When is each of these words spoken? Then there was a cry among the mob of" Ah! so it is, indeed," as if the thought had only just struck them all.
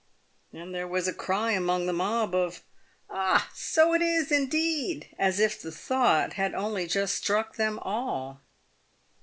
Then 0.51 0.71
there 0.71 0.87
was 0.87 1.07
a 1.07 1.13
cry 1.13 1.51
among 1.51 1.85
the 1.85 1.93
mob 1.93 2.33
of" 2.33 2.63
Ah! 3.11 3.51
so 3.53 3.93
it 3.93 4.01
is, 4.01 4.31
indeed," 4.31 5.09
as 5.19 5.39
if 5.39 5.61
the 5.61 5.71
thought 5.71 6.33
had 6.33 6.55
only 6.55 6.87
just 6.87 7.13
struck 7.15 7.55
them 7.55 7.77
all. 7.83 8.41